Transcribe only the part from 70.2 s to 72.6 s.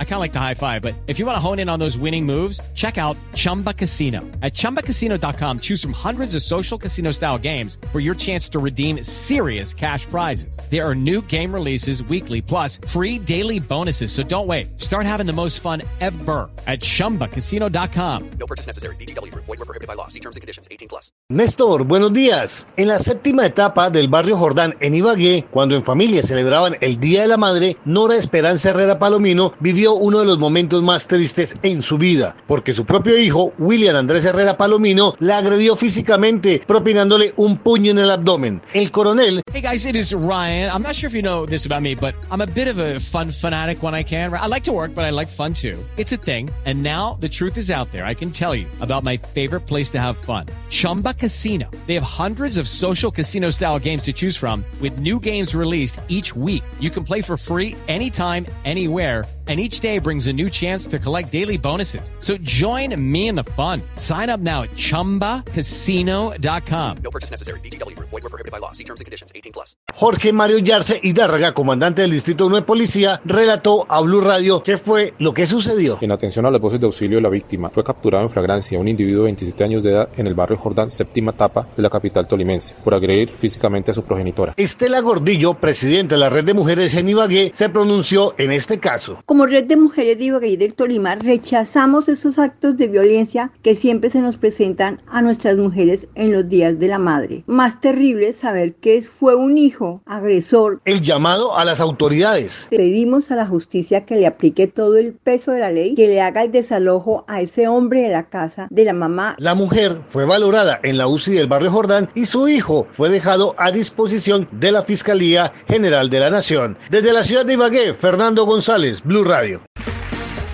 Mario Yarse Hidárraga, comandante del Distrito 1